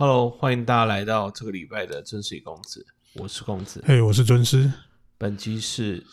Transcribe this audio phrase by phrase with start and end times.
[0.00, 3.82] Hello，欢迎大家来到这个礼拜的真实公子，我是公子。
[3.84, 4.72] 嘿，我是尊师。
[5.18, 6.06] 本集是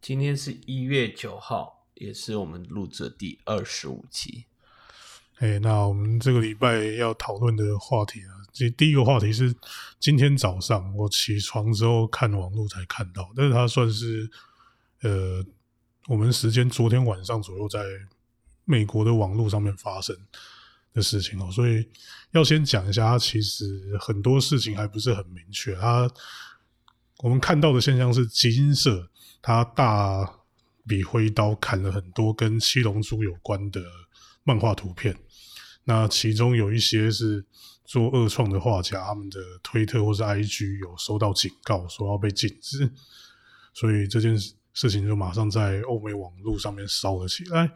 [0.00, 4.46] 今天是一月九号，也是我们录制的第二十五集。
[5.40, 9.54] 哎，那我们这个礼拜要讨论的话题啊，这第一个话题是
[10.00, 14.30] 今天早上我起床之后看网络才看到，但是它算是
[15.02, 15.44] 呃
[16.06, 17.80] 我们时间昨天晚上左右在
[18.64, 20.16] 美国的网络上面发生
[20.94, 21.88] 的事情哦，所以
[22.32, 23.64] 要先讲一下，它其实
[24.00, 25.74] 很多事情还不是很明确。
[25.74, 26.10] 它
[27.18, 29.10] 我们看到的现象是，基因社
[29.42, 30.38] 它大
[30.86, 33.82] 笔挥刀砍了很多跟七龙珠有关的
[34.44, 35.16] 漫画图片。
[35.84, 37.44] 那其中有一些是
[37.84, 42.90] 做恶创的画家，他们的推特或是 IG 有收到警告，说要被禁止，
[43.72, 44.38] 所以这件
[44.74, 47.70] 事情就马上在欧美网络上面烧了起来。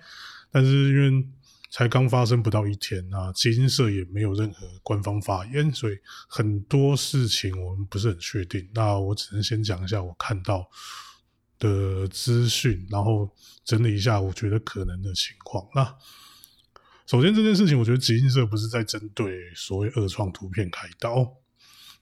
[0.50, 1.26] 但是因为
[1.72, 5.94] 才刚发生不到一天啊，基金社也没有任何官方发言，所以
[6.28, 8.68] 很多事情我们不是很确定。
[8.74, 10.68] 那我只能先讲一下我看到
[11.58, 15.66] 的资讯，然后整理一下我觉得可能的情况。
[15.74, 15.82] 那
[17.06, 21.20] 首先，这件事情我觉得集英社不是在针对所谓二创图片开刀，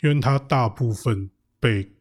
[0.03, 1.93] 因为它大部分被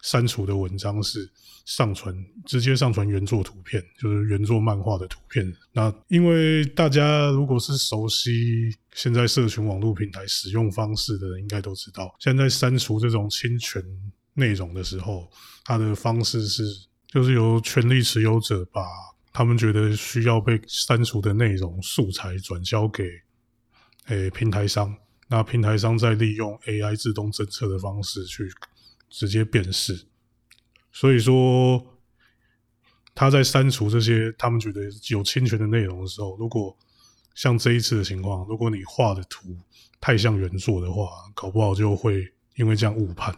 [0.00, 1.30] 删除的文章是
[1.64, 5.52] 上传直接上传原作图片，就是原作漫画的图片。
[5.72, 13.82] 那因为大家如果是熟悉现在社群网络平台使用方式的人，应该都知道，现在删除这种侵权
[14.34, 15.30] 内容的时候，
[15.64, 16.64] 它的方式是
[17.06, 18.82] 就是由权利持有者把。
[19.34, 23.04] 他们觉得需要被删除的内容素材转交给
[24.08, 24.94] 诶平台商，
[25.26, 28.46] 那平台商再利用 AI 自动侦测的方式去
[29.08, 29.98] 直接辨识。
[30.92, 31.84] 所以说，
[33.14, 36.76] 他在删除这些他们觉得有侵权的内容的时候，如果
[37.34, 39.56] 像这一次的情况，如果你画的图
[40.00, 43.34] 太像原作的话，搞不好就会因为这样误判。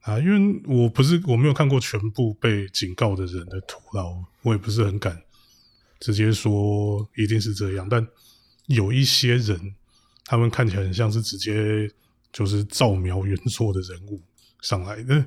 [0.00, 4.02] 啊，因为我不是我没有看过全部被警告的人的图啦，
[4.42, 5.22] 我也不是很敢
[6.00, 7.86] 直接说一定是这样。
[7.88, 8.04] 但
[8.66, 9.74] 有一些人，
[10.24, 11.88] 他们看起来很像是直接
[12.32, 14.20] 就是照描原作的人物
[14.62, 15.24] 上来的。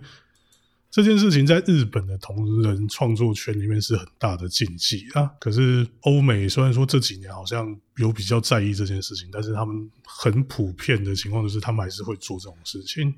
[0.93, 5.25] 这件事情在日本的同人创作圈里面是很大的禁忌啊。
[5.39, 13.11] 可是欧美虽然说这几年好像有比较在意这件事情，但是他们很普遍的情况就是他们还是会做这种事情。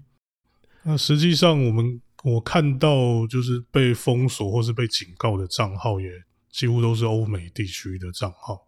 [0.83, 6.09] 那实际上，我们我看到就是被封锁或是被警告的账号，也
[6.49, 8.65] 几乎都是欧美地区的账号。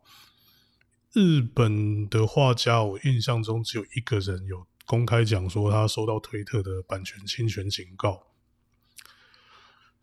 [1.14, 8.27] 日本的画家，我印象中只有一个人有公开讲说他收到推特的版权侵权警告。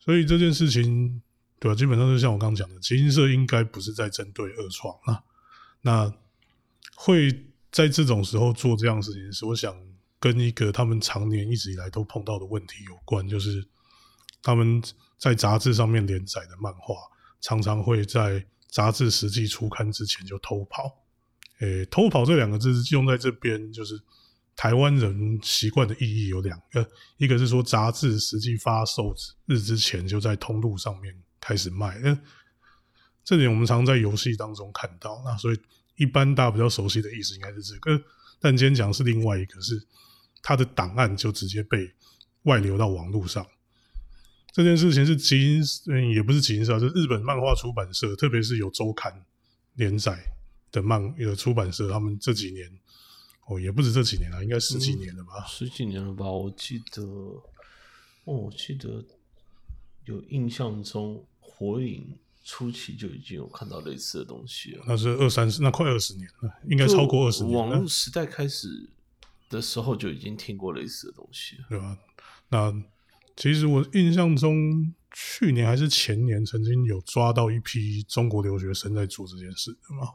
[0.04, 1.22] 所以这件事情，
[1.58, 1.74] 对吧？
[1.74, 5.22] 基本上就像我刚刚讲的，基金社应该不是在针对二创啊。
[5.82, 6.12] 那
[6.94, 7.30] 会
[7.72, 9.74] 在这种时候做这样事情，是我想。
[10.20, 13.62] 跟一个他们常年一直以来都碰到的问题有关，就是
[14.42, 14.82] 他们
[15.18, 16.94] 在杂志上面连载的漫画，
[17.42, 20.90] 常常会在杂志实际出刊之前就偷跑。
[21.60, 24.00] 诶，偷跑这两个字用在这边，就是
[24.56, 29.14] 台湾人习惯的意义有两个，一个是说杂志实际发售
[29.46, 32.18] 日之前就在通路上面开始卖，那
[33.24, 35.22] 这点我们常在游戏当中看到。
[35.24, 35.58] 那所以
[35.96, 38.02] 一般大家比较熟悉的意思应该是这个，
[38.40, 39.86] 但今天讲是另外一个是。
[40.46, 41.90] 他的档案就直接被
[42.42, 43.46] 外流到网络上，
[44.52, 49.24] 这件事情是基因，嗯，也不是基因社，是日本漫画出版社，特别是有周刊
[49.76, 50.22] 连载
[50.70, 52.70] 的漫有出版社，他们这几年，
[53.46, 55.44] 哦，也不止这几年了，应该十几年了吧？
[55.46, 56.30] 十几年了吧？
[56.30, 57.42] 我记得，哦，
[58.24, 59.04] 我记得
[60.04, 64.84] 有印象中，火影初期就已经有看到类似的东西了。
[64.86, 67.56] 那是二三十，那快二十年了，应该超过二十年。
[67.56, 68.90] 网络时代开始。
[69.50, 71.96] 的时候就已经听过类似的东西，对吧？
[72.48, 72.74] 那
[73.36, 80.08] 其实我印象中，去年还是前年，曾经有抓到一批中国留学生在做这件事，对吗？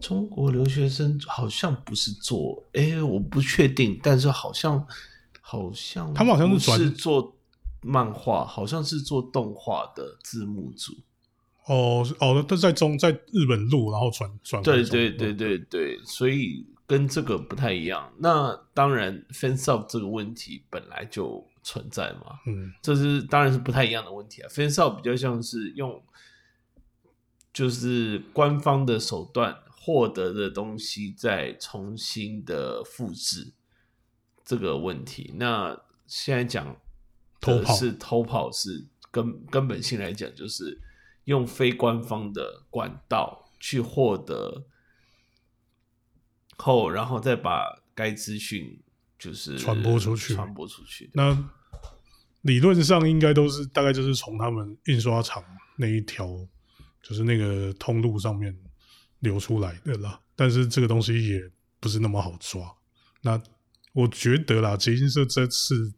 [0.00, 4.86] 中国留学生好像不是做，哎，我不确定，但是好像
[5.40, 7.36] 好像他们好像是做
[7.82, 10.92] 漫画，好像是做动画的字幕组。
[11.66, 14.62] 哦哦，都在中在日本录，然后转转。
[14.62, 16.66] 对对对对对，所以。
[16.88, 24.48] 跟这个不太一样，那当然，fans up 这个问题本来就存在嘛，嗯，这是当然是不太一样的问题啊。
[24.48, 26.02] fans up 比较像是用，
[27.52, 29.54] 就是官方的手段
[29.88, 33.54] 获得的东西再重新的复制
[34.44, 35.32] 这个问题。
[35.38, 36.76] 那现在讲
[37.40, 40.78] 偷跑是偷跑，是根根本性来讲，就是
[41.24, 44.66] 用非官方的管道去获得。
[46.58, 48.78] 后，然后再把该资讯
[49.18, 51.10] 就是传播出去，传播出去。
[51.14, 51.50] 那
[52.42, 55.42] 理论上应该都是大概就是从他们印刷厂
[55.78, 56.26] 那一条，
[57.00, 58.54] 就是那个通路上面
[59.20, 60.20] 流出来的啦。
[60.36, 61.40] 但是这个东西也
[61.80, 62.74] 不是那么好抓。
[63.22, 63.40] 那
[63.92, 65.92] 我觉得啦，吉金社这次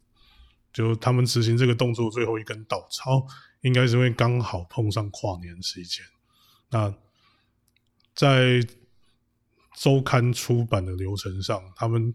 [0.73, 3.25] 就他们执行这个动作最后一根稻草，
[3.61, 6.03] 应该是因为刚好碰上跨年时间。
[6.69, 6.93] 那
[8.15, 8.65] 在
[9.77, 12.13] 周刊出版的流程上，他们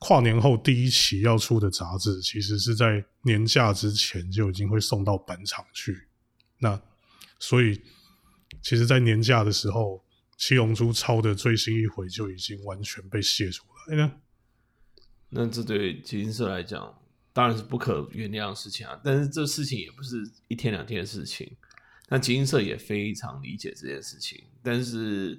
[0.00, 6.08] 跨年后第一期要出的杂志，其实是在年假之前就已经会送到版场去。
[6.58, 6.80] 那
[7.38, 7.80] 所以，
[8.62, 9.96] 其实，在年假的时候，
[10.38, 14.20] 《七龙珠》抄的最新一回就已经完全被泄出来了。
[15.28, 16.98] 那这对吉金社来讲，
[17.34, 18.98] 当然是不可原谅的事情啊。
[19.04, 20.16] 但是这事情也不是
[20.48, 21.54] 一天两天的事情。
[22.08, 25.38] 那吉金社也非常理解这件事情，但是。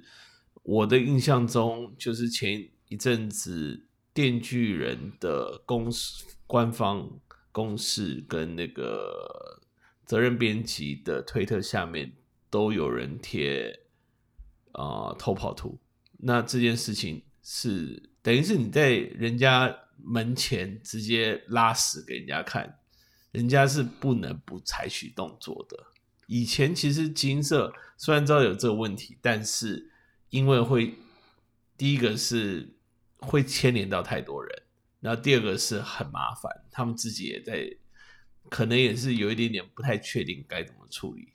[0.62, 7.18] 我的印象中，就是前一阵子电锯人的公司官方
[7.50, 9.62] 公示跟那个
[10.04, 12.12] 责任编辑的推特下面
[12.50, 13.74] 都有人贴
[14.72, 15.78] 啊偷跑图。
[16.18, 22.78] 那这件事情是等于是你在人家门前直接拉屎给人家看，
[23.32, 25.76] 人家是不能不采取动作的。
[26.26, 29.88] 以前其实金色虽然知道有这个问题，但是。
[30.30, 30.94] 因为会，
[31.76, 32.76] 第一个是
[33.16, 34.62] 会牵连到太多人，
[35.00, 37.68] 然后第二个是很麻烦，他们自己也在，
[38.48, 41.32] 可能也是有一点点不太确定该怎么处理。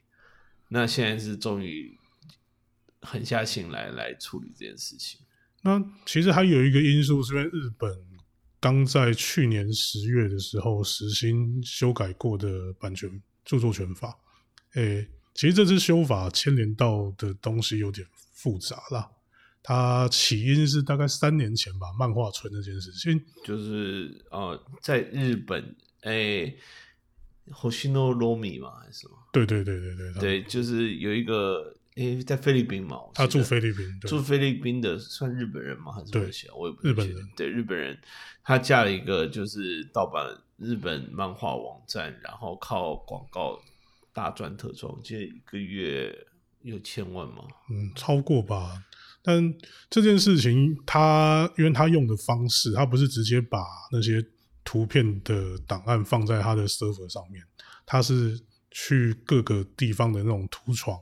[0.70, 2.00] 那现在是终于
[3.06, 5.22] 狠下心来来处理这件事情。
[5.62, 7.90] 那其实还有一个因素，是因为日本
[8.60, 14.18] 刚在去年十月的时候实行修改过的版权著作权法。
[14.74, 18.06] 诶，其实这次修法牵连到的东西有点。
[18.38, 19.10] 复杂啦，
[19.64, 26.56] 它起因是大概三年前吧，漫画村这件事情，就是呃，在日本，诶
[27.48, 29.18] ，Hoshino Romi 嘛，还是什么？
[29.34, 35.92] 对对对对对，对，就是有一个，哎，在菲律宾嘛，他住菲律宾，住菲律宾的算日本人吗？
[35.92, 37.98] 还是对，我也不日本人，对日本人，
[38.44, 40.26] 他架了一个就是盗版
[40.58, 43.60] 日本漫画网站，然后靠广告
[44.14, 46.28] 大赚特赚，我记得一个月。
[46.66, 47.44] 有千万吗？
[47.70, 48.84] 嗯，超过吧。
[49.22, 49.54] 但
[49.88, 53.60] 这件事情，他因为他用的方式，他不是直接把
[53.92, 54.26] 那些
[54.64, 57.44] 图片的档案放在他的 server 上面，
[57.86, 58.42] 他是
[58.72, 61.00] 去各个地方的那种图床，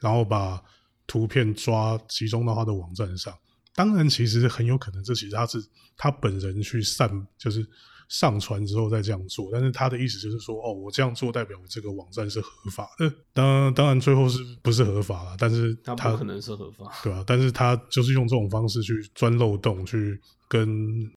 [0.00, 0.62] 然后把
[1.06, 3.32] 图片抓集中到他的网站上。
[3.74, 5.62] 当然，其实很有可能，这其实他是
[5.96, 7.66] 他本人去散，就是。
[8.10, 13.08] 上传之后再这样做，但是他的意思就是说，哦，我这样做代表这个网站是合法的。
[13.32, 15.36] 当当然最后是不是合法了？
[15.38, 17.22] 但是他不可能是合法，对吧？
[17.24, 21.08] 但是他就是用这种方式去钻漏洞，去跟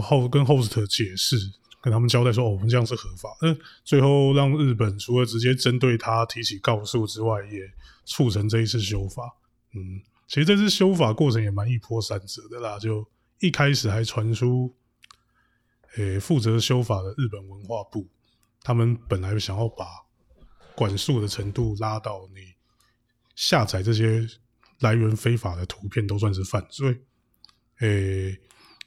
[0.00, 1.36] 后跟 host 解释，
[1.82, 3.36] 跟他们交代说，哦，我们这样是合法。
[3.42, 7.68] 嗯，最后让日本除了直接针对他提起告诉之外，也
[8.08, 9.36] 促成这一次修法。
[9.74, 13.06] 嗯，其实这次修法过程也蛮一波三折的啦，就
[13.38, 14.74] 一开始还传出。
[15.96, 18.06] 诶，负责修法的日本文化部，
[18.62, 19.86] 他们本来想要把
[20.76, 22.40] 管束的程度拉到你
[23.34, 24.24] 下载这些
[24.80, 27.02] 来源非法的图片都算是犯罪。
[27.80, 28.38] 诶，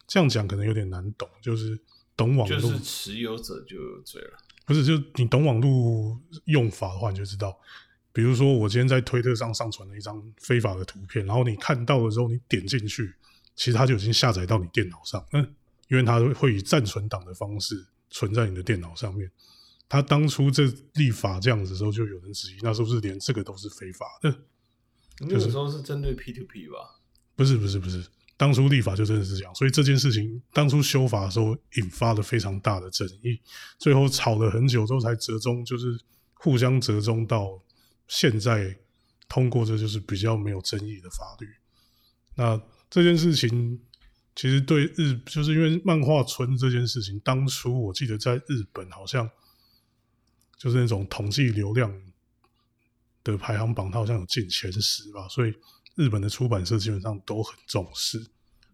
[0.08, 1.78] 这样讲可能有点难懂，就是
[2.16, 4.38] 懂网络，就是持有者就有罪了。
[4.66, 7.60] 不是，就你懂网络用法的话，你就知道。
[8.14, 13.14] 比如说，我今天在推特上上传了一张非法的图片，然后你看到的时候，你点进去，
[13.56, 15.26] 其实它就已经下载到你电脑上。
[15.34, 15.56] 嗯。
[15.90, 19.30] 因为它会以暂存档的方式存在你的电脑上面。
[19.90, 20.64] 他当初这
[20.94, 24.34] 立法这样子的时候，就有人质疑，那是不是连这个都是非法的？
[25.20, 27.02] 那个时候是针对 P to P 吧？
[27.36, 28.02] 不是，不是，不是。
[28.38, 33.38] 当初立法就真的是这样，所以这件事情当初修法的时候引发了非常大的争议，
[33.78, 36.00] 最后吵了很久之后才折中，就是
[36.36, 37.62] 互相折中到
[38.12, 38.78] 现在
[39.30, 41.48] 通过，这就是比较没有争议的法律。
[42.36, 43.80] 那这件事情。
[44.34, 49.30] 其实对日，就是因为漫画村这件事情，当初我记得在日本好像
[50.58, 51.94] 就是那种统计流量
[53.26, 55.54] 的排行榜，它好像有进前十吧，所以
[55.96, 58.26] 日本的出版社基本上都很重视，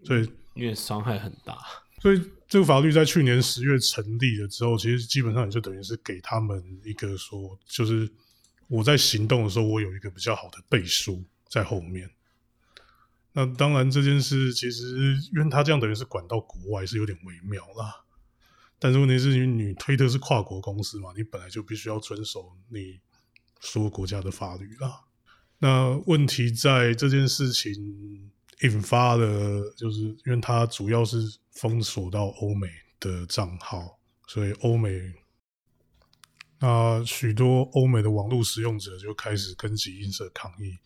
[0.03, 1.57] 所以因为伤害很大，
[2.03, 8.07] 所以这个法律在去年十月成立了之后，其实基本上也就等于是给他们一个说，就是
[8.67, 12.09] 我在行动的时候，我有一个比较好的背书在后面。
[13.33, 18.03] 那当然，这件事其实因为他这样等于是管到国外，是有点微妙啦。
[18.79, 22.99] 但是问题是，因为你推特是跨国公司嘛，你本来就必须要遵守你
[23.59, 25.01] 所有国家的法律啦。
[25.59, 28.31] 那问题在这件事情
[28.61, 31.17] 引发了，就是因为它主要是
[31.51, 32.67] 封锁到欧美
[32.99, 34.89] 的账号，所以欧美
[36.59, 40.77] 那许多欧美的网络使用者就开始跟集英社抗议。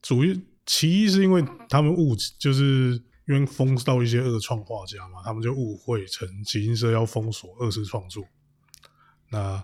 [0.00, 0.34] 主要
[0.64, 8.24] 其一是因为他们误就是因为封到一些二创画家嘛，他们就误会成集英社要封锁二次创作。
[9.28, 9.62] 那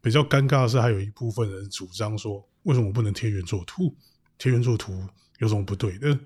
[0.00, 3.96] 比较尴尬的是，还有一部分人主张说，为什么我不能贴原作图？
[4.36, 4.92] 贴原作图
[5.38, 5.98] 有什么不对？
[5.98, 6.18] 的？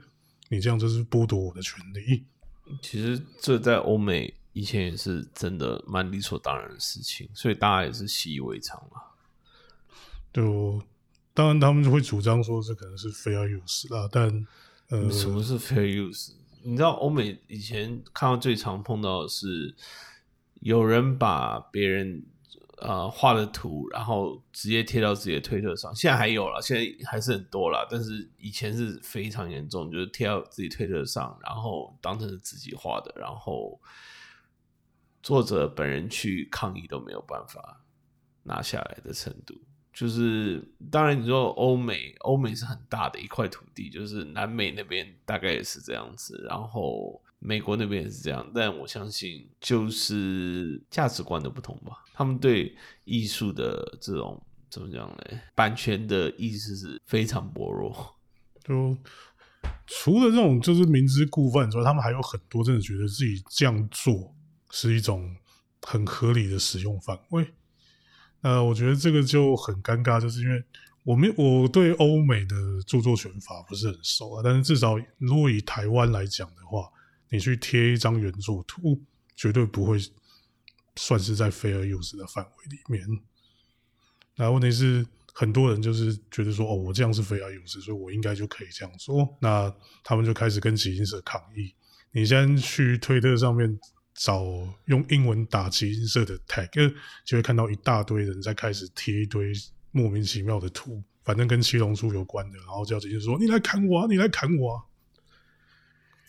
[0.48, 2.24] 你这样就是剥夺我的权利。
[2.82, 9.14] 其实这在欧美以前也是真的蛮理所当然的事情，所以大家也是习以为常了。
[10.32, 10.82] 就
[11.32, 14.46] 当然他们就会主张说这可能是 fair use 啦，但
[14.88, 16.32] 呃，什么是 fair use？
[16.62, 19.74] 你知道欧美以前看到最常碰到的是
[20.60, 22.24] 有人把别人。
[22.80, 25.92] 呃，画的图，然后直接贴到自己的推特上。
[25.96, 33.76] 现在还有了，现在还是很多了，但是以前是非常严重，就是贴到自己推特上，然后当成是自己画的，然后
[35.28, 37.84] 作者本人去抗议都没有办法
[38.44, 39.54] 拿下来的程度。
[39.92, 47.22] 就是当然，你说欧美，欧美是很大的一块土地，就是南美那边大概也是这样子，然后。
[47.40, 52.02] 美国那边也是这样，但我相信就是价值观的不同吧。
[52.12, 55.40] 他们对艺术的这种怎么讲呢？
[55.54, 57.94] 版权的意思是非常薄弱。
[58.64, 58.98] 就
[59.86, 64.34] 除了这种就是明知故犯之外，他们还有很多真的觉得自己这样做
[64.70, 65.36] 是一种
[65.82, 67.46] 很合理的使用范围。
[68.42, 70.62] 呃，我觉得这个就很尴尬，就是因为
[71.04, 72.56] 我们我对欧美的
[72.86, 76.90] 著作权法不是很熟啊，但是至少如果以台湾来讲的话。
[77.30, 78.98] 你去贴一张原作图，
[79.36, 79.98] 绝对不会
[80.96, 83.06] 算是在 fair use 的范围里面。
[84.34, 89.28] 那问题是，很多人就是觉得说，哦，我这样是 fair use，所以我应该就可以这样做。
[89.42, 89.70] 那
[90.02, 91.74] 他们就开始跟集英社抗议。
[92.12, 93.78] 你先去推特上面
[94.18, 94.44] 找
[94.86, 96.94] 用英文打集音社的 tag，
[97.24, 99.52] 就会看到一大堆人在开始贴一堆
[99.92, 104.82] 莫名其妙的图，反正跟七龙珠有关的，然后叫集英社说：“你来砍我，啊你来砍我。”啊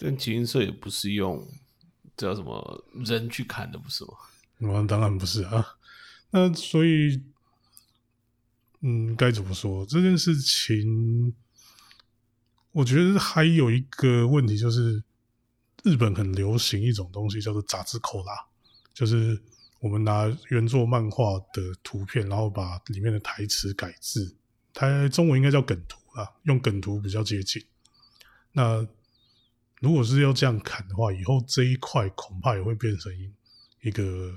[0.01, 1.46] 但集音社也不是用
[2.15, 4.12] 叫什么人去砍的，不是吗？
[4.60, 5.65] 那当然不是啊。
[6.29, 7.22] 那所以，
[8.81, 11.34] 嗯，该怎么说这件事情？
[12.72, 15.03] 我觉得还有一个问题就是，
[15.83, 18.33] 日本很流行一种东西叫做杂志扣拉，
[18.93, 19.41] 就是
[19.79, 24.36] 我们拿原作漫画的图片，然后把里面的台词改字，
[24.74, 27.63] 它中文应该叫梗图啊，用梗图比较接近。
[28.51, 28.86] 那
[29.79, 33.12] 如果是要这样砍的话，以后这一块恐怕也会变成
[33.81, 34.36] 一个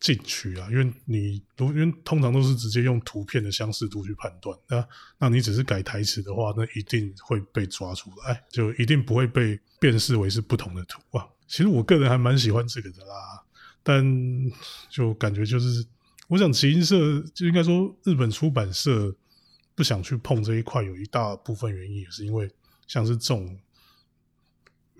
[0.00, 0.68] 禁区啊！
[0.70, 4.88] 因为你如因为通常都是直接用图片的相似度去判断，那
[5.18, 11.28] 那你只是改台词的话，那一定会被抓出来，就一定不会被辨识为是不同的图啊！
[11.46, 13.42] 其实我个人还蛮喜欢这个的啦，
[13.82, 14.04] 但
[14.90, 15.86] 就感觉就是，
[16.28, 19.14] 我想集英社就应该说日本出版社
[19.74, 22.50] 不想去碰这一块，有一大部分原因也是因为
[22.86, 23.58] 像是这种。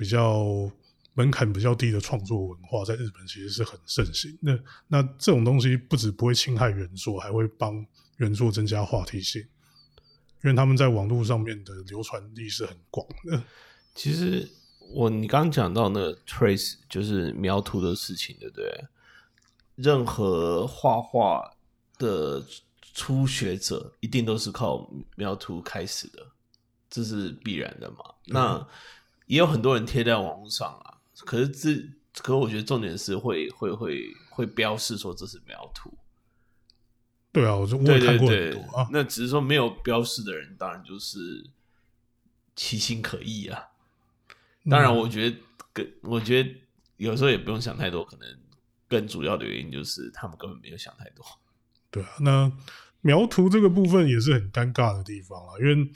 [0.00, 0.70] 比较
[1.14, 4.38] 门槛比较低的创作文化，在日本其实是很盛行。
[4.40, 4.56] 那
[4.86, 7.84] 那这种东西不止不会侵害原作，还会帮
[8.18, 9.42] 原作增加话题性，
[10.44, 13.42] 因为他们在网络上面的流传力是很广的。
[13.92, 14.48] 其实
[14.90, 18.84] 我你刚刚讲到那个 trace 就是描图的事情，对不对？
[19.76, 21.54] 任何画画
[21.98, 22.44] 的
[22.94, 26.26] 初学者一定都是靠描图开始的，
[26.90, 27.98] 这是必然的嘛？
[28.26, 28.66] 那
[29.26, 31.88] 也有很多人贴在网络上啊，可是这，
[32.22, 35.92] 可我觉得重点是会会会会标示说这是描图。
[37.30, 38.88] 对啊，我就我也看过很多啊。
[38.90, 41.44] 那只是说没有标示的人，当然就是
[42.56, 43.68] 其心可疑啊。
[44.68, 45.36] 当然，我觉得
[45.72, 46.50] 跟我觉得
[46.96, 48.28] 有时候也不用想太多，可能
[48.88, 51.24] 更主要的原因就是他们根本没有想太多。
[51.90, 52.52] 对啊，那
[53.00, 55.90] 描图这个部分也是很尴尬的地方啊，因为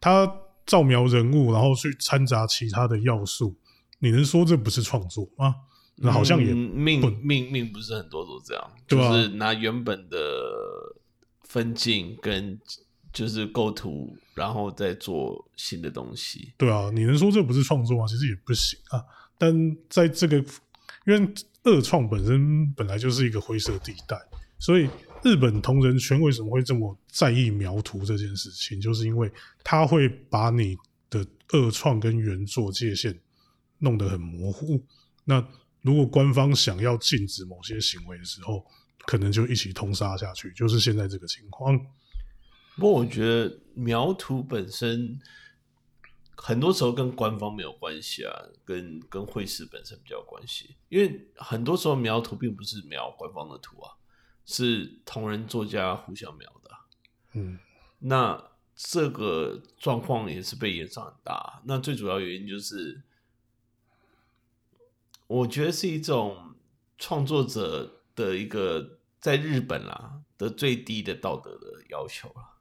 [0.00, 0.42] 他。
[0.66, 3.56] 照描人物，然后去掺杂其他的要素，
[4.00, 5.54] 你能说这不是创作吗？
[5.94, 10.18] 那好像也命命命不是很多都这样，就是拿原本的
[11.44, 12.58] 分镜跟
[13.16, 16.52] 就是构图，然后再做新的东西。
[16.58, 18.06] 对啊，你能说这不是创作吗？
[18.06, 19.02] 其实也不行啊。
[19.38, 20.36] 但在这个，
[21.06, 24.16] 因为二创本身本来就是一个灰色地带，
[24.58, 24.88] 所以。
[25.22, 28.80] 日本同人圈为什么会这么在意描图这件事情？
[28.80, 29.32] 就是因为
[29.64, 30.76] 他会把你
[31.10, 33.18] 的二创跟原作界限
[33.78, 34.80] 弄得很模糊。
[35.24, 35.44] 那
[35.80, 38.64] 如果官方想要禁止某些行为的时候，
[39.04, 41.74] 可能就一起通杀下去，就是现在这个情况。
[42.76, 45.18] 不过，我觉得描图本身
[46.36, 48.32] 很多时候跟官方没有关系啊，
[48.66, 50.76] 跟跟会师本身比较关系。
[50.90, 53.96] 因为很多时候描图并不是描官方的图啊，
[54.44, 56.70] 是同人作家互相描的。
[57.32, 57.58] 嗯，
[58.00, 61.62] 那这个状况也是被延上很大。
[61.64, 63.02] 那最主要原因就是，
[65.26, 66.54] 我觉得是一种
[66.98, 72.55] 创作者的一个在日本啦的最低的道德的要求了。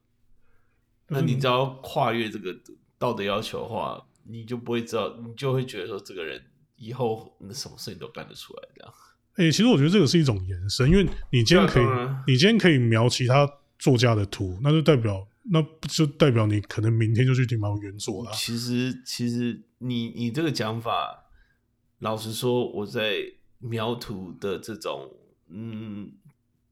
[1.08, 2.56] 那你只要跨越这个。
[2.98, 6.42] 道德要求的话，你就不会知道，你就会觉得说这个人
[6.78, 8.94] 以后那什么事情都干得出来这样。
[9.36, 11.86] 哎，其实我觉得这个是一种延伸，因为你今天可以，
[12.26, 13.46] 你今天可以描其他
[13.78, 18.32] 作家的图，那就代表，那就代表你可能明天就去听描原作了。
[18.34, 21.26] 其实，其实你你这个讲法，
[22.00, 23.18] 老实说，我在
[23.60, 25.12] 描图的这种，
[25.50, 26.14] 嗯，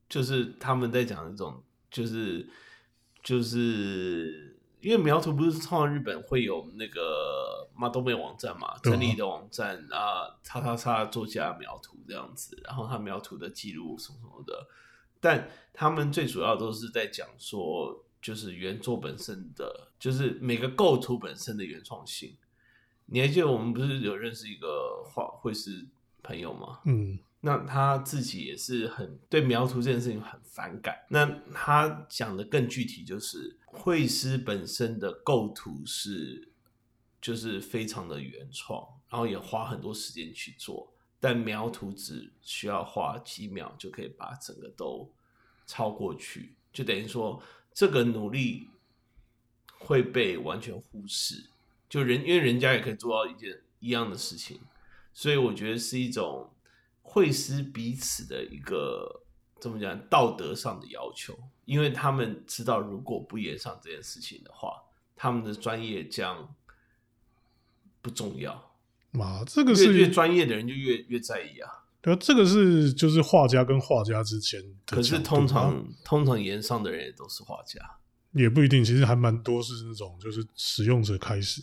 [0.08, 2.48] 就是他们在讲一种，就是
[3.24, 4.52] 就是。
[4.84, 14.66] 因为描图不是创日本会有那个马东美网站嘛，整理的网站啊，叉叉叉作家描图这样子，然后他描图的记录什么什么的，
[15.20, 22.36] 但他们最主要都是在讲说，就是原作本身的，就是每个构图本身的原创性。
[23.06, 25.86] 你还记得我们不是有认识一个画会是
[26.22, 26.80] 朋友吗？
[26.84, 27.18] 嗯。
[27.46, 30.96] 那他自己也是很对描图这件事情很反感。
[31.10, 36.48] 那他讲的更具体，就是绘师本身的构图是
[37.20, 45.12] 就是非常的原创，然后也花很多时间去做，但描图只需要花几秒就可以把整个都
[45.66, 47.42] 超过去，就等于说
[47.74, 48.70] 这个努力
[49.80, 51.50] 会被完全忽视。
[51.90, 54.62] 就人因为人家也可以做到一件一样的事情，
[55.12, 56.50] 所以我觉得是一种。
[57.06, 59.22] 会师彼此的一个
[59.60, 64.82] 怎么讲道德上的要求，因为他们知道如果不演上这件事情的话，
[65.14, 66.52] 他们的专业将
[68.02, 68.74] 不重要。
[69.12, 71.70] 嘛，这个是越专业的人就越越在意啊。
[72.00, 74.60] 对啊，这个是就是画家跟画家之间。
[74.84, 77.78] 可是通常通常演上的人也都是画家，
[78.32, 78.84] 也不一定。
[78.84, 81.62] 其实还蛮多是那种就是使用者开始。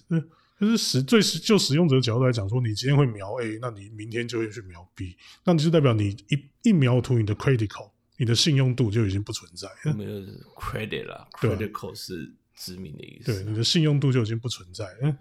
[0.61, 9.97] 就是使最使就使用者角度来讲，说你今天会描 A，那你明天就会去描 B，那你就代表你一一描图，你的 critical，你的信用度就已经不存在了。
[9.97, 10.19] 没有
[10.55, 13.33] credit 啦，critical 是知名的意思。
[13.33, 14.85] 对，你的信用度就已经不存在。
[15.01, 15.17] 了，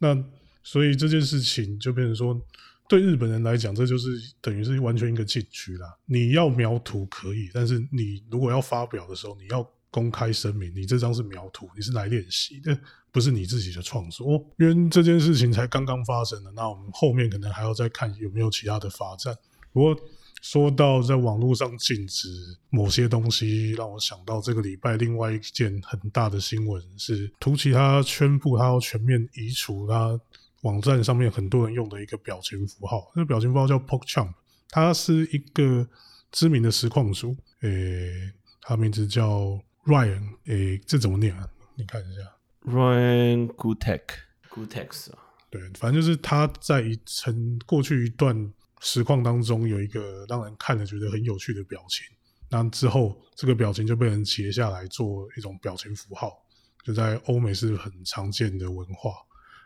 [0.00, 0.22] 那
[0.62, 2.38] 所以这件事情就变成说，
[2.90, 4.10] 对日本人来讲，这就是
[4.42, 5.96] 等于是完全一个禁区啦。
[6.04, 9.66] 你要描图可以，但是你如果要发表的时候，你要。
[9.90, 12.78] 公开声明，你这张是描图，你是来练习的，
[13.10, 14.44] 不是你自己的创作。
[14.58, 19.34] 因为这件事情才刚刚发生的，那我们后面可能还要再看有没有其他的发展。
[19.72, 19.96] 不过
[20.42, 22.28] 说到在网络上禁止
[22.68, 30.20] 某些东西，让我想到这个礼拜另外一件很大的新闻是，图奇他宣布他要全面移除他
[30.62, 34.34] 网站上面很多人用的一个表情符号，那表情符号叫 PokeChamp，
[34.68, 35.88] 他是一个
[36.30, 39.58] 知名的实况主，诶，他名字叫。
[39.84, 41.48] Ryan，诶，这怎么念啊？
[41.74, 42.20] 你看一下
[42.62, 45.18] ，Ryan Gutek，Gutex 啊，
[45.50, 52.06] 对，反正就是他在一曾过去一段实况当中有一个让人看了觉得很有趣的表情，
[52.50, 56.32] 那之后这个表情就被人截下来做一种表情符号，
[56.84, 59.12] 就在欧美是很常见的文化，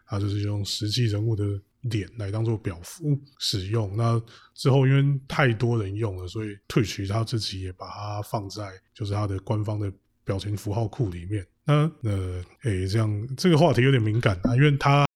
[0.06, 1.44] 它就是用实际人物的。
[1.90, 4.22] 脸来当做表符使用，那
[4.54, 9.92] 之后因为太多人用了，所以退取他自己也把它放在就是他的官方的
[10.24, 11.46] 表情符号库里面。
[11.64, 15.06] 那呃，诶，这样这个话题有点敏感啊，因为他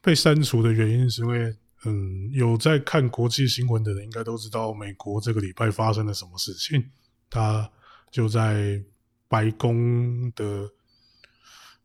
[0.00, 1.54] 被删除的原因是因为，
[1.84, 6.84] 嗯，有在看国际新闻的人应该都知道，美国这个礼拜发生了什么事情，
[7.28, 7.70] 他
[8.10, 8.82] 就在
[9.28, 10.70] 白宫的。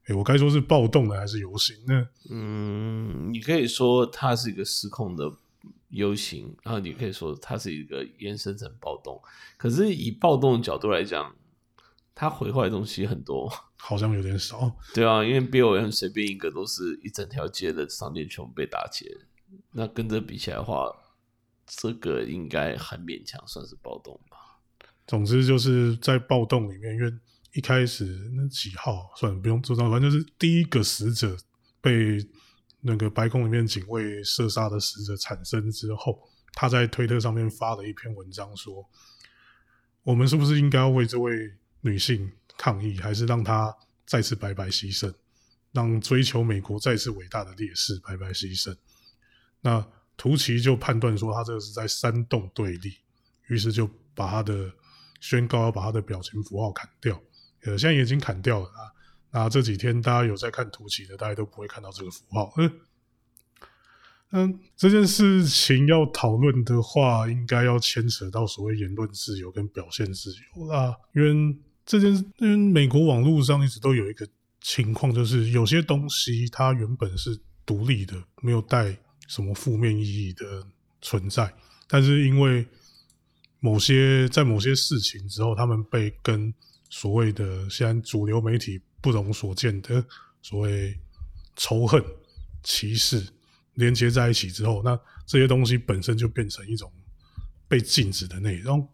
[0.06, 2.08] 哎，我该说是暴动的还是游行呢？
[2.30, 5.30] 嗯，你可以说它是一个失控的
[5.90, 9.22] 游行，然后你可以说它是一个延伸成暴动。
[9.58, 11.36] 可是以暴动的角度来讲，
[12.18, 14.76] 它毁坏的东西很多，好像有点少。
[14.94, 19.06] 对啊，因为 B O M 随便一个都是一整条街的商店全部被打劫，
[19.72, 20.92] 那跟这比起来的话，
[21.68, 24.38] 这个应该很勉强算是暴动吧。
[25.06, 27.14] 总之就是在暴动里面，因为。
[27.54, 31.36] 一开始那几号算了，不用做到，反正就是第一个死者
[31.82, 32.20] 被
[32.82, 36.22] 那个白宫里面警卫射杀的死者产生之后，
[36.54, 38.88] 他在推特上面发了一篇文章，说
[40.04, 41.32] 我们是不是应该要为这位
[41.82, 45.14] 女性抗议，还是让她再次白白牺牲，
[45.72, 48.76] 让追求美国再次伟大的烈士白白牺牲？
[49.62, 49.86] 那
[50.16, 52.98] 图奇就判断说他这个是在煽动对立，
[53.48, 54.72] 于是就把他的
[55.20, 57.22] 宣告要把他的表情符号砍掉。
[57.64, 58.82] 呃，现在已经砍掉了啊。
[59.30, 62.54] 那这几天大家有在看图奇的，大家都不会看到这个符号。
[62.58, 62.72] 嗯
[64.32, 70.96] 嗯，这件事情要讨论的话，应该要牵扯到所谓言论自由跟表现自由啦。
[71.14, 71.58] 因为
[71.88, 74.28] 这件，因为美国网络上一直都有一个
[74.62, 78.96] 情况，就是有些东西它原本是独立的，没有带
[79.28, 80.68] 什么负面意义的
[81.02, 81.52] 存在，
[81.88, 82.68] 但是因为
[83.60, 86.54] 某些在某些事情之后，他们被跟
[86.90, 90.06] 所谓的现在主流媒体不容所见的
[90.44, 90.96] 所谓
[91.56, 92.04] 仇恨、
[92.62, 93.26] 歧视。
[93.76, 96.92] 连接在一起之后，那这些东西本身就变成一种
[97.68, 98.90] 被禁止的内容。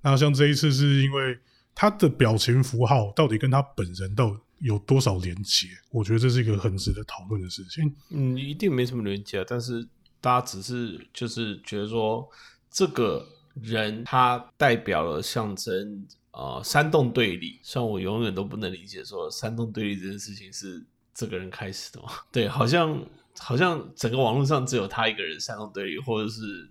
[0.00, 1.36] 那像这一次，是因为
[1.74, 5.68] 他的表情符号到底跟他本人到有多少连接？
[5.90, 7.94] 我觉得这是一个很值得讨论的事情。
[8.10, 9.86] 嗯，一定没什么连接，但是
[10.20, 12.28] 大家只是就是觉得说，
[12.70, 17.58] 这个人他代表了象征啊，煽动对立。
[17.62, 22.08] 像我永远都不能理解说，煽动对立这件事情是这个人开始的吗？
[22.32, 23.04] 对，好像。
[23.36, 26.68] 好像整个网络上只有他一个人煽动对立，或者是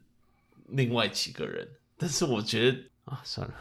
[0.70, 1.68] 另外几个人。
[1.98, 3.54] 但是我觉得啊，算了，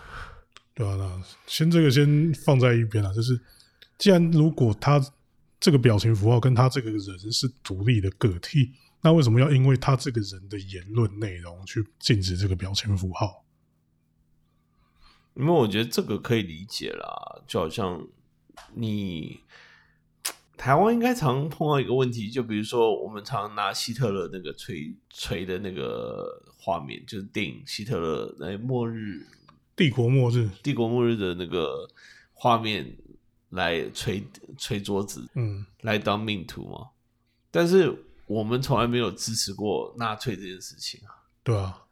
[0.74, 3.12] 对啊，那先这个先放在一边啊。
[3.12, 3.40] 就是
[3.98, 5.00] 既然如果他
[5.61, 7.00] 这个表情符号跟他这个人
[7.32, 13.44] 是独立的个体，那为什么要因为他这个人的言论内容去禁止这个表情符号？
[15.35, 18.06] 因为我觉得这个可以理解啦，就好像
[18.74, 19.40] 你。
[20.54, 29.26] 台湾应该常碰到一个问题，就比如说我们常拿希特勒那个锤锤的那个画面，就是电影《希特勒来末日
[29.74, 31.88] 帝国末日帝国末日》的那个
[32.32, 32.96] 画面
[33.50, 36.90] 来锤锤桌子，嗯，来当命途嘛。
[37.50, 41.24] 但是我们从来没有支持过纳粹这件事情啊。
[41.42, 41.85] 对啊，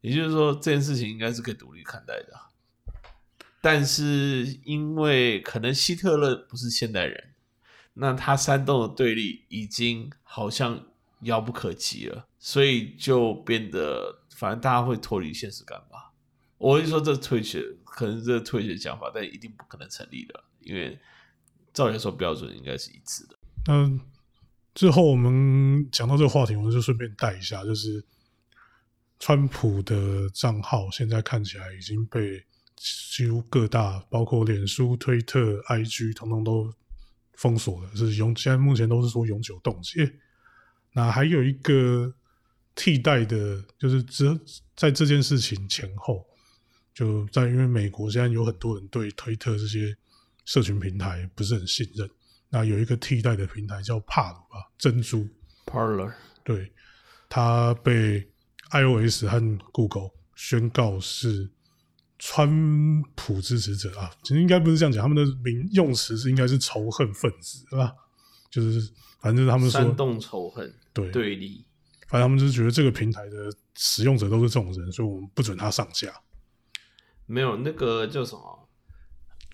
[0.00, 2.40] 也就是说这件事情应该是可以独立看待的。
[3.60, 7.32] 但是因为可能希特勒不是现代人。
[8.00, 10.86] 那他煽动的对立已经好像
[11.22, 16.07] 遥不可及了，所以就变得反正大家会脱离现实感吧。
[16.58, 20.98] 我会说这退学可能这退学讲法，但一定不可能成立的，因为
[21.72, 23.38] 照理说标准应该是一致的。
[23.66, 23.98] 那
[24.74, 28.04] 最后我们讲到这个话题，我们就顺便带一下，就是
[29.18, 32.44] 川普的账号现在看起来已经被
[32.76, 36.72] 几乎各大，包括脸书、推特、IG，统统都。
[37.38, 40.12] 封锁了是永，现在目前都是说永久冻结。
[40.92, 42.12] 那还有一个
[42.74, 44.24] 替代的，就是只
[44.74, 46.26] 在这件事情前后，
[46.98, 49.96] 就在因为美国现在有很多人对推特这些
[50.44, 52.10] 社群平台不是很信任。
[52.48, 55.24] 那有一个替代的平台叫帕鲁吧，珍珠
[55.64, 56.72] Parler，对，
[57.28, 58.28] 它被
[58.70, 61.48] iOS 和 Google 宣告是。
[62.20, 67.94] 川普支持者啊，其实应该不是这样讲，他们的名用词是应该是仇恨分子，对吧？
[68.50, 71.64] 就是反正他们说煽动仇恨，对对立，
[72.08, 76.12] 反正他们就是觉得这个平台的使用者都是这种人，所以我们不准他上架。
[77.28, 78.68] 没有那个叫什么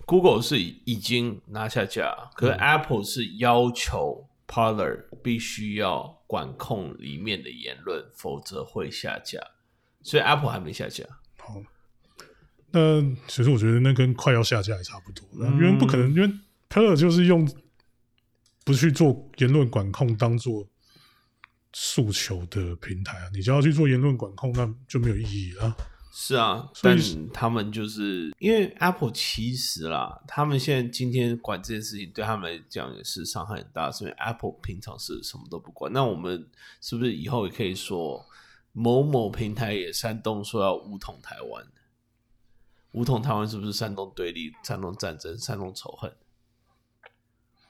[0.07, 9.39] ，Google 是已经拿下架，可是 Apple 是要求 Parler 必须要管控里面的言论，否则会下架，
[10.01, 11.03] 所以 Apple 还没下架。
[11.37, 11.61] 好。
[12.71, 16.27] 那其实我觉得那跟快要下架也差不多，因为不可能，因为
[16.67, 17.49] p e r 就是用
[18.65, 20.67] 不去做言论管控当做
[21.71, 25.73] 诉求的平台啊，你就要去做言论管控，那就没有意义了。
[26.17, 26.97] 是啊，但
[27.33, 35.91] 他们就是因为 Apple 其实啦，他们现在今天管这件事情，对他们来讲也是伤害很大，所以 Apple 平常是什么都不管。
[35.91, 36.49] 那我们
[36.79, 38.25] 是不是以后也可以说
[38.71, 41.67] 某某平台也煽动说要武统台湾？
[42.93, 46.15] 武统台湾是不是煽动对立、煽动战争、煽动仇恨？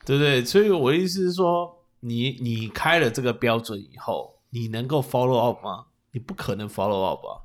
[0.06, 0.46] 对不对？
[0.46, 5.88] 所以我的意思是说，你你开了这个标准以后，你能够 follow up 吗？
[6.12, 7.42] 你不可能 follow up 啊！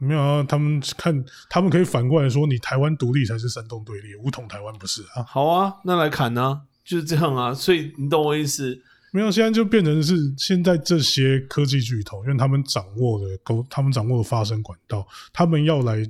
[0.00, 5.22] 没有啊，他们看，他们可以反过来说，你台湾独立才是煽动对立，武统台湾不是啊？
[5.28, 6.62] 好啊，那来砍啊？
[6.84, 7.54] 就是这样啊！
[7.54, 8.82] 所以你懂我意思？
[9.12, 16.04] 没有，现在就变成是现在这些科技巨头，因为他们掌握的沟，他们掌握了发声管道，他们要来。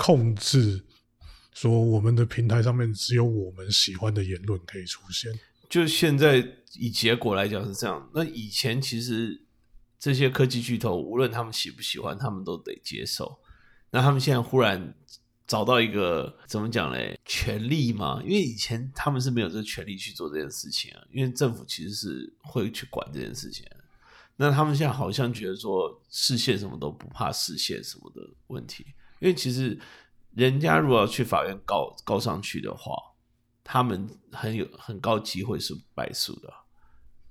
[0.00, 0.84] 控制
[1.52, 5.32] 说我们的平台上面只有我们喜欢的言论可以出现。
[5.68, 6.36] 就现在
[6.78, 8.08] 以结果来讲是这样。
[8.14, 9.42] 那以前其实
[9.98, 13.38] 这些科技巨头，无论他们喜不喜欢，他们都得接受。
[13.90, 14.94] 那他们现在忽然
[15.46, 17.18] 找到一个怎么讲嘞？
[17.24, 18.20] 权利嘛？
[18.22, 21.02] 因为以前他们是没有这个权利去做这件事情啊。
[21.10, 23.66] 因为政府其实是会去管这件事情。
[24.36, 28.86] 那他们现在好像觉得说视线什么都不怕视线什么的问题。
[29.20, 29.76] 因为其实，
[30.34, 32.94] 人家如果要去法院告告上去的话，
[33.64, 36.54] 他们很有很高机会是败诉的，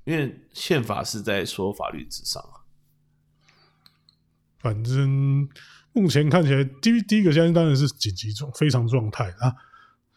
[0.07, 2.63] 因为宪法是在说法律之上啊。
[4.57, 5.49] 反正
[5.91, 9.53] 目前看起来，第第一个现在当然是紧急状非常状态啊，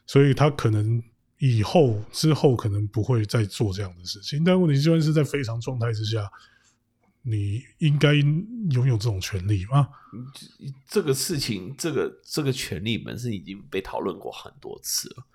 [0.06, 1.02] 所以他可能
[1.38, 4.44] 以后之后可能不会再做这样的事情。
[4.44, 6.30] 但问题就算是在非常状态之下，
[7.22, 9.88] 你应该拥有这种权利吗？
[10.86, 15.26] 这个事情，这个这个权利本身已经被讨论过很多次了。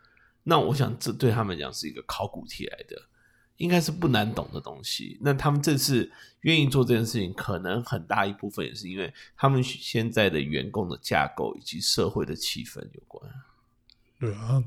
[0.44, 3.10] 那我想，这对他们讲是一个考古题来的，
[3.58, 5.18] 应该是不难懂的东西。
[5.22, 13.32] 那他们这次愿意做这件事情，可能很大一部分也是因为他们现在的员工的架构以及社会的气氛有关。
[14.20, 14.64] 对啊，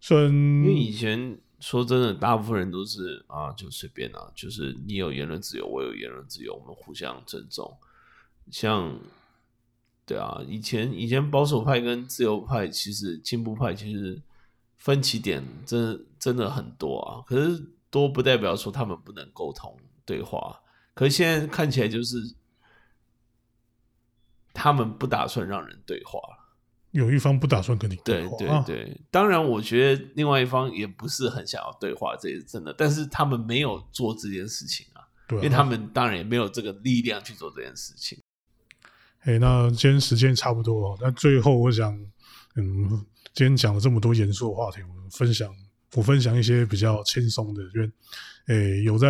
[0.00, 7.76] 虽然因为以前说真的，大部分人都是啊，就随便啊，就是你有言论自由，我有言论自由，我们互相尊重。
[8.50, 8.98] 像
[10.04, 14.20] 对啊，以前以前保守派跟自由派，其实进步派其实。
[14.80, 20.60] 分歧点真真的很多啊，可是多不代表说他们不能沟通对话。
[20.94, 22.16] 可是现在看起来就是
[24.52, 26.18] 他们不打算让人对话
[26.90, 28.36] 有一方不打算跟你对话。
[28.38, 32.72] 对对，当然我觉得另外一方也不是很想要对话，这也是真的。
[32.72, 38.18] 但是他们没有做这件事情啊，因为他们当然也没有这个力量去做这件事情。
[39.20, 41.92] 哎，那今天时间差不多了，那最后我想，
[42.56, 43.06] 嗯。
[43.34, 45.54] 今天讲了这么多严肃的话题，我们分享
[45.94, 47.62] 我分享一些比较轻松的。
[47.74, 47.90] 因为，
[48.46, 49.08] 诶，有在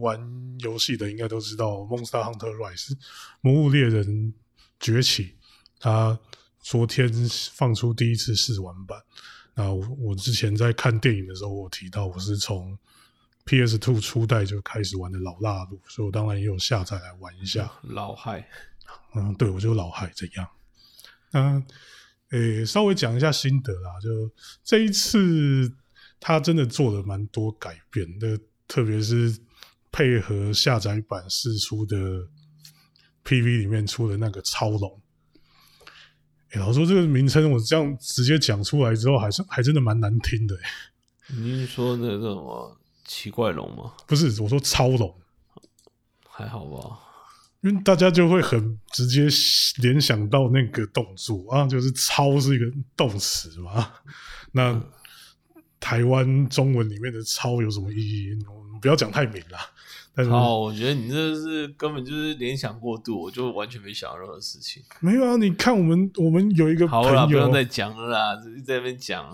[0.00, 0.18] 玩
[0.60, 2.90] 游戏的应该都知道《Monster Hunter Rise》
[3.40, 4.32] 魔物猎人
[4.78, 5.34] 崛起，
[5.78, 6.18] 它
[6.60, 7.12] 昨天
[7.52, 9.00] 放出第一次试玩版。
[9.54, 12.78] 那我我之前在看电影的时候，我提到我是从
[13.44, 17.70] PS Two 初代就开始玩的老辣路，所以我当然也有下载来玩一下。
[17.82, 18.48] 老害，
[19.14, 20.48] 嗯，对，我就老害这样。
[21.32, 21.64] 嗯。
[22.30, 24.00] 诶，稍微讲一下心得啦。
[24.00, 24.08] 就
[24.64, 25.70] 这一次，
[26.24, 29.36] 他真的做了蛮多改变的，特别是
[29.90, 31.96] 配合下载版释出的
[33.24, 35.00] PV 里面出的那个超龙。
[36.50, 40.56] 哎，老说这个名称，我这样直接讲出来之后，还是还真的蛮难听的。
[41.26, 43.92] 你是说那个什么奇怪龙吗？
[44.06, 45.12] 不是，我说超龙，
[46.28, 47.00] 还好吧。
[47.62, 49.26] 因为大家就会很直接
[49.80, 53.92] 联想到那个动作啊，就是“超”是一个动词嘛。
[54.52, 54.72] 那
[55.82, 58.38] 台湾中文里面的“超”有什么意义？
[58.48, 59.58] 我们不要讲太明了。
[60.30, 64.82] 哦，我觉得你这是根本就是联想过度，我就完全没想到任何事情。
[65.00, 69.26] 没有啊，你看我们，我们有一个朋友，不用再讲了啦，直接在那边讲。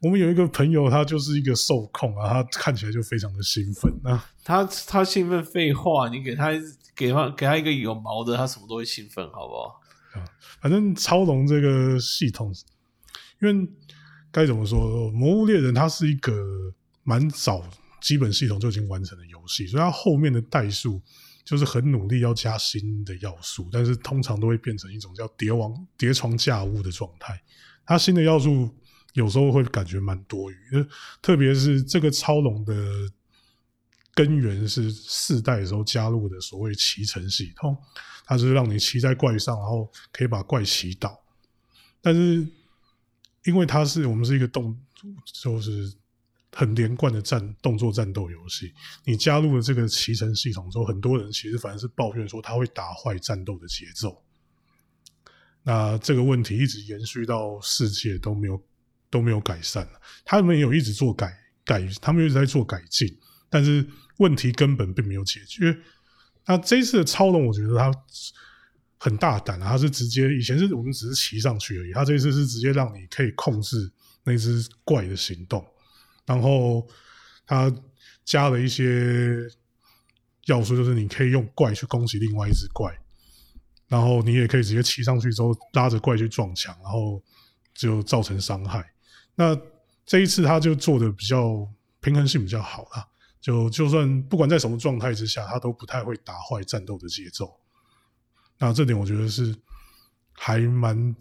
[0.00, 4.26] 我们有一个朋友，他就是一个受控啊，他看起来就非常的兴奋啊。
[4.44, 6.50] 他他兴奋，废话，你给他。
[6.94, 9.80] 给他给他一个有毛的，他什么都会兴奋，好不好？
[10.12, 10.20] 啊，
[10.60, 12.52] 反正超龙这个系统，
[13.40, 13.66] 因为
[14.32, 14.80] 该怎么说，
[15.12, 16.32] 《魔物猎人》它是一个
[17.04, 17.62] 蛮早
[18.00, 21.00] 基本系统就已经完成的游戏，所以它后面的代数
[21.44, 27.40] 就是很努力要加新的要素，但是通常都会变成一种叫叠王叠床架屋的状态。
[27.84, 28.68] 它新的要素
[29.12, 30.56] 有时候会感觉蛮多余，
[31.20, 32.74] 特别是这个超龙的。
[34.14, 37.74] 根源是四代的时候加入的所谓骑乘系统，
[38.26, 41.18] 它是让你骑在怪上，然后可以把怪骑倒。
[42.02, 42.46] 但是
[43.44, 44.78] 因为它是我们是一个动，
[45.42, 45.92] 就是
[46.52, 48.72] 很连贯的战动作战斗游戏，
[49.04, 54.22] 你加入了这个骑乘系统之后，很多人其实反而是抱怨说它会打坏战斗的节奏。
[55.62, 58.62] 那这个问题一直延续到世界都没有
[59.10, 59.88] 都没有改善
[60.24, 61.32] 他们也有一直做改
[61.64, 63.08] 改，他们一直在做改进，
[63.48, 63.86] 但是。
[64.18, 65.76] 问题根本并没有解决。
[66.46, 67.90] 那这一次的超龙，我觉得他
[69.02, 69.70] 很大胆啊！
[69.70, 75.66] 他是直接以前是我们只是骑上去而已，他这次是直接让你可以控制那只怪的行动，
[76.24, 76.86] 然后
[77.44, 77.68] 他
[78.24, 79.38] 加了一些
[80.46, 82.96] 要素，就是你可以用怪去攻击另外一只怪，
[83.88, 87.20] 然后你也可以直接骑上去之后拉着怪去撞墙，然后
[87.74, 88.88] 就造成伤害。
[89.34, 89.60] 那
[90.06, 91.68] 这一次他就做的比较
[92.00, 93.08] 平衡性比较好了。
[93.40, 97.52] 就就算不管在什么状态之下，他都不太会打坏战斗的节奏。
[98.68, 99.54] 那这点我觉得是
[100.34, 101.14] 还蛮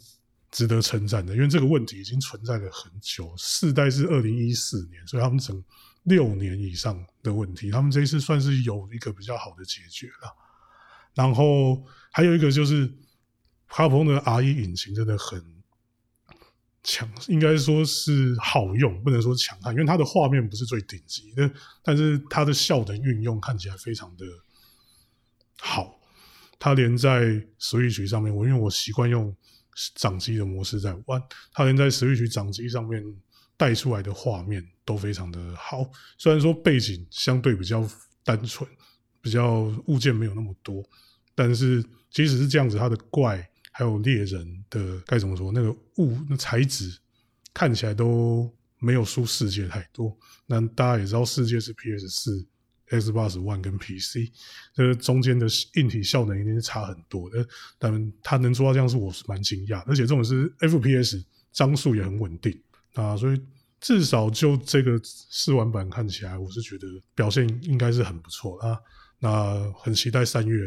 [0.51, 3.33] 值得称赞的，因为这个问题已经存在了很久。
[3.37, 5.63] 四代是二零一四年，所以他们整
[6.03, 10.35] 六年以上的问题，他们这一次算是有一个比较好的解决了。
[11.15, 12.93] 然后还有一个就是，
[13.65, 15.43] 哈普的 R 一引擎真的很。
[16.83, 21.47] 强应该说是好用，不能说强悍，因为它的画面不是最顶级的，
[21.83, 24.25] 但是它的效能运用看起来非常的
[25.59, 26.00] 好。
[26.63, 27.23] 它连在
[27.59, 29.35] Switch 上面，我因为我习惯用
[29.95, 31.19] 掌机的模式在玩，
[31.51, 33.03] 它连在 Switch 掌机上面
[33.57, 35.89] 带出来的画面都非常的好。
[36.19, 37.89] 虽然说背景相对比较
[38.23, 38.69] 单纯，
[39.21, 40.87] 比较物件没有那么多，
[41.33, 46.95] 但是即使是这样子，它的怪还有猎人的该怎么说，那个物那材质
[47.55, 50.15] 看起来都没有输世界太多。
[50.45, 52.47] 那大家也知道，世界是 PS 四。
[52.91, 54.29] Xbox One 跟 PC，
[54.75, 57.47] 这中间的硬体效能一定是差很多的，
[57.79, 59.81] 但它能做到这样，是我是蛮惊讶。
[59.87, 62.61] 而且这种是 FPS，张数也很稳定
[62.93, 63.41] 啊，所以
[63.79, 68.77] 至少就这个试玩版看起来，我是觉得表现应该是很不错啊。
[69.19, 70.59] 那很期待三月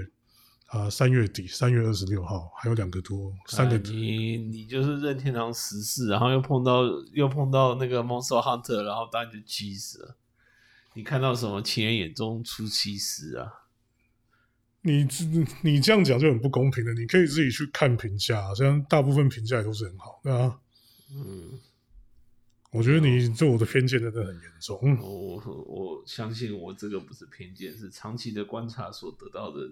[0.68, 3.76] 啊，三月底，三月二十六号还有两个多三个。
[3.90, 6.82] 你你就是任天堂十四，然后又碰到
[7.12, 10.16] 又碰到那个 Monster Hunter，然后当然就气死了。
[10.94, 11.60] 你看到什么？
[11.60, 13.52] 情人眼中出西施啊！
[14.82, 15.06] 你
[15.62, 16.92] 你这样讲就很不公平了。
[16.94, 20.60] 你可以自己去看评价，虽然大部分评价也都是很好，对啊。
[21.10, 21.58] 嗯，
[22.70, 24.78] 我觉得你对我的偏见真的很严重。
[25.00, 29.70] 我我相信我这个不是偏见，是长期的观察所得到的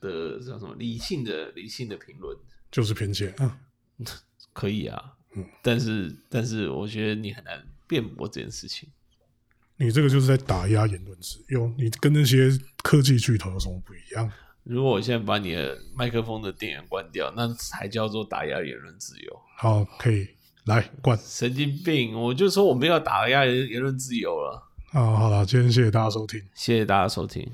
[0.00, 2.36] 的叫什么理性的理性的评论，
[2.70, 3.58] 就是偏见啊。
[4.52, 8.88] 可以啊，嗯，但是但是我觉得你很难辩驳这件事情。
[9.82, 12.50] 你这个就是在打压言论自由，你跟那些
[12.82, 14.30] 科技巨头有什么不一样？
[14.62, 19.40] 如果我现在把你的麦克风的电源关掉，那才叫做打压言论自由。
[19.58, 20.28] 好，可以
[20.66, 21.18] 来关。
[21.18, 22.14] 神经病！
[22.14, 24.62] 我就说我们要打压言言论自由了。
[24.92, 27.50] 啊，好了，今天谢谢大家收听，谢谢大家收听。